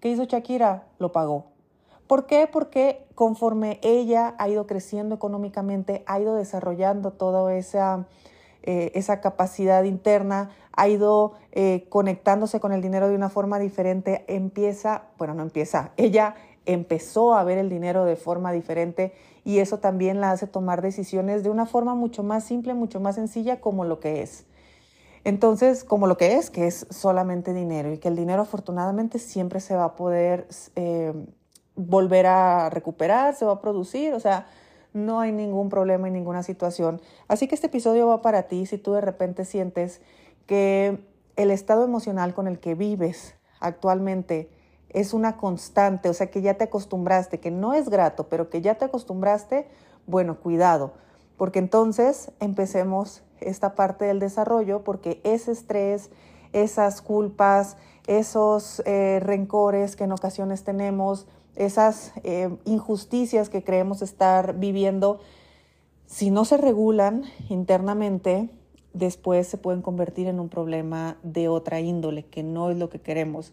¿Qué 0.00 0.10
hizo 0.10 0.24
Shakira? 0.24 0.88
Lo 0.98 1.12
pagó. 1.12 1.51
¿Por 2.06 2.26
qué? 2.26 2.48
Porque 2.50 3.06
conforme 3.14 3.78
ella 3.82 4.34
ha 4.38 4.48
ido 4.48 4.66
creciendo 4.66 5.14
económicamente, 5.14 6.02
ha 6.06 6.20
ido 6.20 6.34
desarrollando 6.34 7.12
toda 7.12 7.54
esa, 7.54 8.06
eh, 8.62 8.92
esa 8.94 9.20
capacidad 9.20 9.84
interna, 9.84 10.50
ha 10.72 10.88
ido 10.88 11.32
eh, 11.52 11.86
conectándose 11.88 12.60
con 12.60 12.72
el 12.72 12.82
dinero 12.82 13.08
de 13.08 13.14
una 13.14 13.28
forma 13.28 13.58
diferente, 13.58 14.24
empieza, 14.28 15.04
bueno, 15.18 15.34
no 15.34 15.42
empieza, 15.42 15.92
ella 15.96 16.34
empezó 16.66 17.34
a 17.34 17.44
ver 17.44 17.58
el 17.58 17.68
dinero 17.68 18.04
de 18.04 18.16
forma 18.16 18.52
diferente 18.52 19.12
y 19.44 19.58
eso 19.58 19.78
también 19.78 20.20
la 20.20 20.30
hace 20.30 20.46
tomar 20.46 20.82
decisiones 20.82 21.42
de 21.42 21.50
una 21.50 21.66
forma 21.66 21.94
mucho 21.94 22.22
más 22.22 22.44
simple, 22.44 22.74
mucho 22.74 23.00
más 23.00 23.16
sencilla 23.16 23.60
como 23.60 23.84
lo 23.84 24.00
que 24.00 24.22
es. 24.22 24.46
Entonces, 25.24 25.84
como 25.84 26.06
lo 26.06 26.16
que 26.16 26.34
es, 26.34 26.50
que 26.50 26.66
es 26.66 26.86
solamente 26.90 27.54
dinero 27.54 27.92
y 27.92 27.98
que 27.98 28.08
el 28.08 28.16
dinero 28.16 28.42
afortunadamente 28.42 29.18
siempre 29.18 29.60
se 29.60 29.76
va 29.76 29.84
a 29.84 29.94
poder 29.94 30.48
eh, 30.74 31.12
volver 31.76 32.26
a 32.26 32.70
recuperar, 32.70 33.34
se 33.34 33.44
va 33.44 33.52
a 33.52 33.60
producir, 33.60 34.14
o 34.14 34.20
sea, 34.20 34.46
no 34.92 35.20
hay 35.20 35.32
ningún 35.32 35.68
problema 35.68 36.08
y 36.08 36.10
ninguna 36.10 36.42
situación. 36.42 37.00
Así 37.28 37.48
que 37.48 37.54
este 37.54 37.68
episodio 37.68 38.06
va 38.06 38.22
para 38.22 38.44
ti 38.44 38.66
si 38.66 38.78
tú 38.78 38.92
de 38.92 39.00
repente 39.00 39.44
sientes 39.44 40.00
que 40.46 40.98
el 41.36 41.50
estado 41.50 41.84
emocional 41.84 42.34
con 42.34 42.46
el 42.46 42.58
que 42.58 42.74
vives 42.74 43.34
actualmente 43.60 44.50
es 44.90 45.14
una 45.14 45.38
constante, 45.38 46.08
o 46.08 46.14
sea, 46.14 46.30
que 46.30 46.42
ya 46.42 46.54
te 46.54 46.64
acostumbraste, 46.64 47.40
que 47.40 47.50
no 47.50 47.72
es 47.72 47.88
grato, 47.88 48.28
pero 48.28 48.50
que 48.50 48.60
ya 48.60 48.74
te 48.74 48.84
acostumbraste, 48.84 49.66
bueno, 50.06 50.38
cuidado, 50.38 50.92
porque 51.38 51.58
entonces 51.58 52.30
empecemos 52.40 53.22
esta 53.40 53.74
parte 53.74 54.04
del 54.04 54.18
desarrollo, 54.18 54.84
porque 54.84 55.20
ese 55.24 55.52
estrés, 55.52 56.10
esas 56.52 57.00
culpas, 57.00 57.78
esos 58.06 58.82
eh, 58.84 59.20
rencores 59.20 59.96
que 59.96 60.04
en 60.04 60.12
ocasiones 60.12 60.64
tenemos, 60.64 61.26
esas 61.56 62.12
eh, 62.24 62.50
injusticias 62.64 63.48
que 63.48 63.62
creemos 63.62 64.02
estar 64.02 64.58
viviendo, 64.58 65.20
si 66.06 66.30
no 66.30 66.44
se 66.44 66.56
regulan 66.56 67.24
internamente, 67.48 68.50
después 68.92 69.46
se 69.46 69.56
pueden 69.56 69.82
convertir 69.82 70.26
en 70.26 70.40
un 70.40 70.48
problema 70.48 71.16
de 71.22 71.48
otra 71.48 71.80
índole, 71.80 72.24
que 72.24 72.42
no 72.42 72.70
es 72.70 72.76
lo 72.76 72.90
que 72.90 73.00
queremos. 73.00 73.52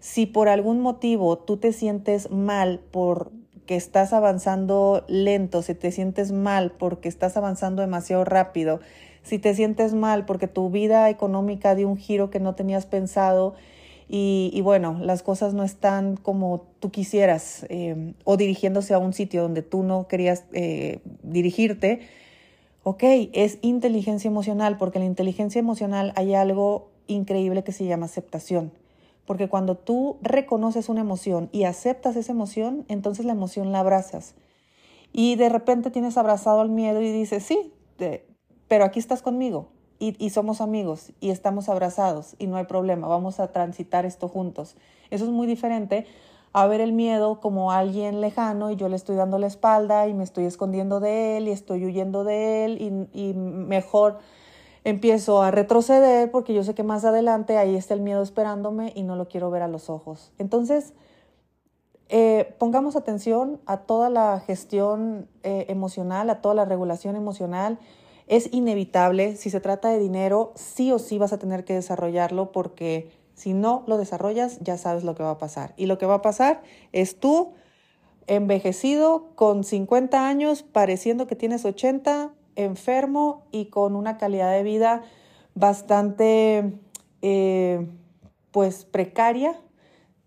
Si 0.00 0.26
por 0.26 0.48
algún 0.48 0.80
motivo 0.80 1.38
tú 1.38 1.58
te 1.58 1.72
sientes 1.72 2.30
mal 2.30 2.80
porque 2.90 3.76
estás 3.76 4.12
avanzando 4.12 5.04
lento, 5.08 5.62
si 5.62 5.74
te 5.74 5.92
sientes 5.92 6.32
mal 6.32 6.72
porque 6.72 7.08
estás 7.08 7.36
avanzando 7.36 7.82
demasiado 7.82 8.24
rápido, 8.24 8.80
si 9.22 9.38
te 9.38 9.54
sientes 9.54 9.94
mal 9.94 10.24
porque 10.24 10.48
tu 10.48 10.70
vida 10.70 11.10
económica 11.10 11.74
dio 11.74 11.88
un 11.88 11.98
giro 11.98 12.30
que 12.30 12.40
no 12.40 12.54
tenías 12.54 12.86
pensado, 12.86 13.54
y, 14.12 14.60
bueno, 14.62 14.98
las 15.00 15.22
cosas 15.22 15.54
no 15.54 15.62
están 15.62 16.16
como 16.16 16.66
tú 16.80 16.90
quisieras 16.90 17.64
eh, 17.68 18.14
o 18.24 18.36
dirigiéndose 18.36 18.92
a 18.92 18.98
un 18.98 19.12
sitio 19.12 19.42
donde 19.42 19.62
tú 19.62 19.84
no 19.84 20.08
querías 20.08 20.46
eh, 20.52 20.98
dirigirte, 21.22 22.00
ok, 22.82 23.04
es 23.32 23.58
inteligencia 23.62 24.26
emocional, 24.26 24.78
porque 24.78 24.98
en 24.98 25.04
la 25.04 25.10
inteligencia 25.10 25.60
emocional 25.60 26.12
hay 26.16 26.34
algo 26.34 26.90
increíble 27.06 27.62
que 27.62 27.70
se 27.70 27.84
llama 27.84 28.06
aceptación. 28.06 28.72
Porque 29.26 29.48
cuando 29.48 29.76
tú 29.76 30.16
reconoces 30.22 30.88
una 30.88 31.02
emoción 31.02 31.48
y 31.52 31.62
aceptas 31.62 32.16
esa 32.16 32.32
emoción, 32.32 32.84
entonces 32.88 33.24
la 33.24 33.32
emoción 33.32 33.70
la 33.70 33.78
abrazas. 33.78 34.34
Y 35.12 35.36
de 35.36 35.48
repente 35.50 35.92
tienes 35.92 36.16
abrazado 36.16 36.62
al 36.62 36.70
miedo 36.70 37.00
y 37.00 37.12
dices, 37.12 37.44
sí, 37.44 37.72
pero 38.66 38.84
aquí 38.84 38.98
estás 38.98 39.22
conmigo 39.22 39.68
y, 40.00 40.30
somos 40.30 40.62
amigos 40.62 41.12
y 41.20 41.30
estamos 41.30 41.68
abrazados 41.68 42.34
y 42.38 42.46
no 42.46 42.56
hay 42.56 42.64
problema, 42.64 43.06
vamos 43.06 43.38
a 43.38 43.52
transitar 43.52 44.06
esto 44.06 44.28
juntos. 44.28 44.74
Eso 45.10 45.24
es 45.24 45.30
muy 45.30 45.46
diferente 45.46 46.06
a 46.52 46.66
ver 46.66 46.80
el 46.80 46.92
miedo 46.92 47.38
como 47.38 47.70
alguien 47.70 48.20
lejano 48.22 48.70
y 48.70 48.76
yo 48.76 48.88
le 48.88 48.96
estoy 48.96 49.14
dando 49.14 49.38
la 49.38 49.46
espalda 49.46 50.08
y 50.08 50.14
me 50.14 50.24
estoy 50.24 50.46
escondiendo 50.46 50.98
de 50.98 51.36
él 51.36 51.48
y 51.48 51.50
estoy 51.52 51.84
huyendo 51.84 52.24
de 52.24 52.64
él 52.64 53.08
y, 53.12 53.28
y 53.28 53.34
mejor 53.34 54.18
empiezo 54.84 55.42
a 55.42 55.50
retroceder 55.50 56.30
porque 56.30 56.54
yo 56.54 56.64
sé 56.64 56.74
que 56.74 56.82
más 56.82 57.04
adelante 57.04 57.58
ahí 57.58 57.76
está 57.76 57.92
el 57.92 58.00
miedo 58.00 58.22
esperándome 58.22 58.92
y 58.96 59.02
no 59.02 59.16
lo 59.16 59.28
quiero 59.28 59.50
ver 59.50 59.62
a 59.62 59.68
los 59.68 59.90
ojos. 59.90 60.32
Entonces, 60.38 60.94
eh, 62.08 62.56
pongamos 62.58 62.96
atención 62.96 63.60
a 63.66 63.76
toda 63.76 64.10
la 64.10 64.40
gestión 64.40 65.28
eh, 65.42 65.66
emocional, 65.68 66.30
a 66.30 66.40
toda 66.40 66.54
la 66.54 66.64
regulación 66.64 67.14
emocional 67.14 67.78
es 68.30 68.48
inevitable, 68.52 69.34
si 69.34 69.50
se 69.50 69.60
trata 69.60 69.88
de 69.88 69.98
dinero, 69.98 70.52
sí 70.54 70.92
o 70.92 71.00
sí 71.00 71.18
vas 71.18 71.32
a 71.32 71.38
tener 71.40 71.64
que 71.64 71.74
desarrollarlo 71.74 72.52
porque 72.52 73.10
si 73.34 73.54
no 73.54 73.82
lo 73.88 73.98
desarrollas, 73.98 74.60
ya 74.60 74.78
sabes 74.78 75.02
lo 75.02 75.16
que 75.16 75.24
va 75.24 75.32
a 75.32 75.38
pasar. 75.38 75.74
Y 75.76 75.86
lo 75.86 75.98
que 75.98 76.06
va 76.06 76.14
a 76.14 76.22
pasar 76.22 76.62
es 76.92 77.18
tú 77.18 77.54
envejecido 78.28 79.30
con 79.34 79.64
50 79.64 80.28
años, 80.28 80.62
pareciendo 80.62 81.26
que 81.26 81.34
tienes 81.34 81.64
80, 81.64 82.30
enfermo 82.54 83.48
y 83.50 83.66
con 83.66 83.96
una 83.96 84.16
calidad 84.16 84.52
de 84.52 84.62
vida 84.62 85.02
bastante, 85.56 86.72
eh, 87.22 87.84
pues, 88.52 88.84
precaria. 88.84 89.60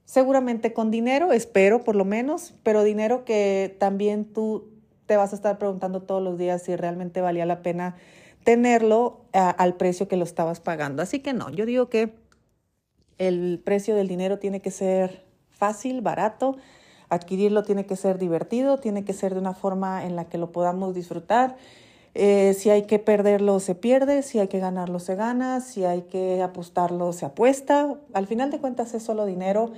Seguramente 0.03 0.73
con 0.73 0.91
dinero, 0.91 1.31
espero 1.31 1.85
por 1.85 1.95
lo 1.95 2.03
menos, 2.03 2.53
pero 2.63 2.83
dinero 2.83 3.23
que 3.23 3.73
también 3.79 4.25
tú 4.25 4.72
te 5.05 5.17
vas 5.17 5.33
a 5.33 5.35
estar 5.35 5.57
preguntando 5.57 6.01
todos 6.01 6.21
los 6.21 6.37
días 6.37 6.61
si 6.63 6.75
realmente 6.75 7.21
valía 7.21 7.45
la 7.45 7.61
pena 7.61 7.95
tenerlo 8.43 9.21
al 9.31 9.75
precio 9.75 10.07
que 10.07 10.17
lo 10.17 10.23
estabas 10.23 10.59
pagando. 10.59 11.01
Así 11.01 11.19
que 11.19 11.33
no, 11.33 11.49
yo 11.49 11.65
digo 11.65 11.89
que 11.89 12.13
el 13.17 13.61
precio 13.63 13.95
del 13.95 14.07
dinero 14.07 14.39
tiene 14.39 14.59
que 14.59 14.71
ser 14.71 15.23
fácil, 15.51 16.01
barato, 16.01 16.57
adquirirlo 17.09 17.63
tiene 17.63 17.85
que 17.85 17.95
ser 17.95 18.17
divertido, 18.17 18.79
tiene 18.79 19.05
que 19.05 19.13
ser 19.13 19.33
de 19.33 19.39
una 19.39 19.53
forma 19.53 20.05
en 20.05 20.15
la 20.15 20.25
que 20.25 20.37
lo 20.37 20.51
podamos 20.51 20.93
disfrutar. 20.93 21.55
Eh, 22.15 22.53
si 22.53 22.69
hay 22.69 22.83
que 22.83 22.99
perderlo, 22.99 23.59
se 23.59 23.75
pierde, 23.75 24.21
si 24.21 24.39
hay 24.39 24.47
que 24.47 24.59
ganarlo, 24.59 24.99
se 24.99 25.15
gana, 25.15 25.61
si 25.61 25.83
hay 25.83 26.03
que 26.03 26.43
apostarlo, 26.43 27.13
se 27.13 27.25
apuesta. 27.25 27.95
Al 28.13 28.27
final 28.27 28.51
de 28.51 28.59
cuentas 28.59 28.93
es 28.93 29.03
solo 29.03 29.25
dinero 29.25 29.71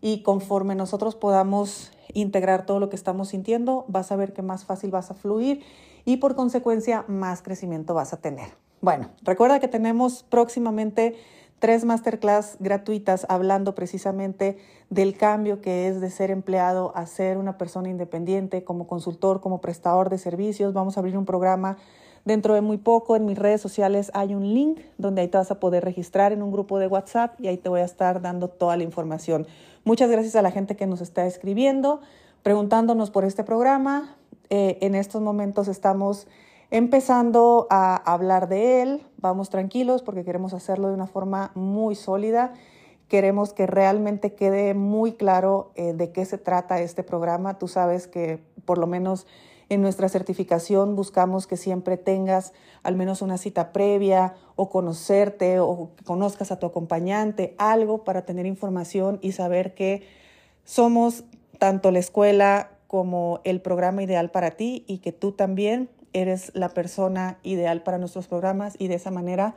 y 0.00 0.22
conforme 0.22 0.74
nosotros 0.74 1.14
podamos 1.14 1.92
integrar 2.14 2.66
todo 2.66 2.80
lo 2.80 2.88
que 2.88 2.96
estamos 2.96 3.28
sintiendo, 3.28 3.84
vas 3.88 4.12
a 4.12 4.16
ver 4.16 4.32
que 4.32 4.42
más 4.42 4.64
fácil 4.64 4.90
vas 4.90 5.10
a 5.10 5.14
fluir 5.14 5.62
y 6.04 6.18
por 6.18 6.34
consecuencia 6.34 7.04
más 7.08 7.42
crecimiento 7.42 7.94
vas 7.94 8.12
a 8.12 8.20
tener. 8.20 8.50
Bueno, 8.80 9.10
recuerda 9.22 9.60
que 9.60 9.68
tenemos 9.68 10.22
próximamente 10.22 11.16
tres 11.58 11.84
masterclass 11.84 12.56
gratuitas 12.58 13.26
hablando 13.28 13.74
precisamente 13.74 14.56
del 14.88 15.16
cambio 15.16 15.60
que 15.60 15.88
es 15.88 16.00
de 16.00 16.10
ser 16.10 16.30
empleado 16.30 16.92
a 16.96 17.04
ser 17.06 17.36
una 17.36 17.58
persona 17.58 17.90
independiente 17.90 18.64
como 18.64 18.86
consultor, 18.86 19.40
como 19.42 19.60
prestador 19.60 20.08
de 20.08 20.16
servicios. 20.16 20.72
Vamos 20.72 20.96
a 20.96 21.00
abrir 21.00 21.18
un 21.18 21.26
programa 21.26 21.76
Dentro 22.24 22.54
de 22.54 22.60
muy 22.60 22.76
poco 22.76 23.16
en 23.16 23.24
mis 23.24 23.38
redes 23.38 23.60
sociales 23.60 24.10
hay 24.14 24.34
un 24.34 24.52
link 24.54 24.80
donde 24.98 25.22
ahí 25.22 25.28
te 25.28 25.38
vas 25.38 25.50
a 25.50 25.58
poder 25.58 25.84
registrar 25.84 26.32
en 26.32 26.42
un 26.42 26.52
grupo 26.52 26.78
de 26.78 26.86
WhatsApp 26.86 27.40
y 27.40 27.48
ahí 27.48 27.56
te 27.56 27.68
voy 27.68 27.80
a 27.80 27.84
estar 27.84 28.20
dando 28.20 28.48
toda 28.48 28.76
la 28.76 28.82
información. 28.82 29.46
Muchas 29.84 30.10
gracias 30.10 30.36
a 30.36 30.42
la 30.42 30.50
gente 30.50 30.76
que 30.76 30.86
nos 30.86 31.00
está 31.00 31.26
escribiendo. 31.26 32.00
preguntándonos 32.42 33.10
por 33.10 33.24
este 33.24 33.44
programa. 33.44 34.16
Eh, 34.48 34.78
en 34.80 34.94
estos 34.94 35.20
momentos 35.20 35.68
estamos 35.68 36.26
empezando 36.70 37.66
a 37.70 37.96
hablar 37.96 38.48
de 38.48 38.82
él. 38.82 39.02
Vamos 39.18 39.50
tranquilos 39.50 40.02
porque 40.02 40.24
queremos 40.24 40.54
hacerlo 40.54 40.88
de 40.88 40.94
una 40.94 41.06
forma 41.06 41.50
muy 41.54 41.94
sólida. 41.94 42.52
Queremos 43.08 43.52
que 43.52 43.66
realmente 43.66 44.34
quede 44.34 44.74
muy 44.74 45.12
claro 45.12 45.72
eh, 45.74 45.92
de 45.92 46.12
qué 46.12 46.24
se 46.24 46.38
trata 46.38 46.80
este 46.80 47.02
programa. 47.02 47.58
Tú 47.58 47.68
sabes 47.68 48.06
que 48.06 48.40
por 48.64 48.78
lo 48.78 48.86
menos 48.86 49.26
en 49.70 49.80
nuestra 49.82 50.08
certificación 50.08 50.96
buscamos 50.96 51.46
que 51.46 51.56
siempre 51.56 51.96
tengas 51.96 52.52
al 52.82 52.96
menos 52.96 53.22
una 53.22 53.38
cita 53.38 53.72
previa 53.72 54.34
o 54.56 54.68
conocerte 54.68 55.60
o 55.60 55.92
que 55.96 56.04
conozcas 56.04 56.50
a 56.50 56.58
tu 56.58 56.66
acompañante, 56.66 57.54
algo 57.56 58.04
para 58.04 58.26
tener 58.26 58.46
información 58.46 59.18
y 59.22 59.32
saber 59.32 59.74
que 59.74 60.02
somos 60.64 61.24
tanto 61.58 61.92
la 61.92 62.00
escuela 62.00 62.72
como 62.88 63.40
el 63.44 63.60
programa 63.60 64.02
ideal 64.02 64.30
para 64.30 64.50
ti 64.50 64.84
y 64.88 64.98
que 64.98 65.12
tú 65.12 65.32
también 65.32 65.88
eres 66.12 66.50
la 66.54 66.70
persona 66.70 67.38
ideal 67.44 67.84
para 67.84 67.98
nuestros 67.98 68.26
programas 68.26 68.74
y 68.76 68.88
de 68.88 68.96
esa 68.96 69.12
manera 69.12 69.54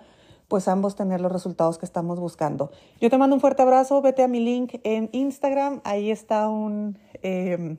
pues 0.47 0.67
ambos 0.67 0.95
tener 0.95 1.21
los 1.21 1.31
resultados 1.31 1.79
que 1.79 1.85
estamos 1.87 2.19
buscando. 2.19 2.69
Yo 3.01 3.09
te 3.09 3.17
mando 3.17 3.35
un 3.35 3.39
fuerte 3.41 3.63
abrazo, 3.63 3.99
vete 4.03 4.21
a 4.21 4.27
mi 4.27 4.39
link 4.39 4.75
en 4.83 5.09
Instagram, 5.11 5.81
ahí 5.83 6.11
está 6.11 6.47
un, 6.49 6.99
eh, 7.23 7.77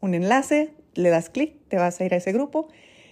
un 0.00 0.14
enlace 0.14 0.72
le 0.94 1.10
das 1.10 1.30
clic, 1.30 1.68
te 1.68 1.76
vas 1.76 2.00
a 2.00 2.04
ir 2.04 2.14
a 2.14 2.16
ese 2.16 2.32
grupo 2.32 2.68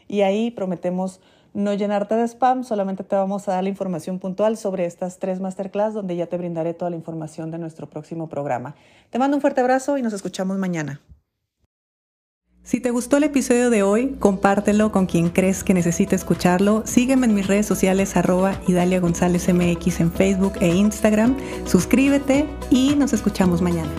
y 0.09 0.23
ahí 0.23 0.51
prometemos 0.51 1.21
no 1.55 1.75
llenarte 1.75 2.15
de 2.17 2.27
spam, 2.27 2.65
solamente 2.65 3.05
te 3.05 3.15
vamos 3.15 3.49
a 3.49 3.53
dar 3.53 3.63
la 3.63 3.69
información 3.69 4.19
puntual 4.19 4.57
sobre 4.57 4.87
estas 4.87 5.19
tres 5.19 5.41
masterclass 5.41 5.95
donde 5.95 6.17
ya 6.17 6.27
te 6.27 6.39
brindaré 6.39 6.73
toda 6.75 6.91
la 6.91 6.97
información 6.97 7.51
de 7.51 7.59
nuestro 7.59 7.89
próximo 7.89 8.29
programa. 8.29 8.75
Te 9.11 9.19
mando 9.19 9.37
un 9.37 9.41
fuerte 9.41 9.61
abrazo 9.61 9.99
y 9.99 10.03
nos 10.03 10.13
escuchamos 10.13 10.57
mañana. 10.59 11.01
Si 12.63 12.79
te 12.81 12.91
gustó 12.91 13.17
el 13.17 13.25
episodio 13.25 13.71
de 13.71 13.83
hoy, 13.83 14.17
compártelo 14.21 14.93
con 14.93 15.07
quien 15.07 15.31
crees 15.31 15.65
que 15.65 15.75
necesite 15.75 16.15
escucharlo. 16.15 16.83
Sígueme 16.87 17.27
en 17.27 17.35
mis 17.35 17.49
redes 17.49 17.67
sociales 17.67 18.17
arroba 18.17 18.55
Idalia 18.69 19.01
González 19.01 19.53
MX 19.53 20.01
en 20.01 20.13
Facebook 20.13 20.53
e 20.61 20.69
Instagram. 20.69 21.37
Suscríbete 21.67 22.47
y 22.71 22.95
nos 22.95 23.13
escuchamos 23.13 23.61
mañana. 23.61 23.91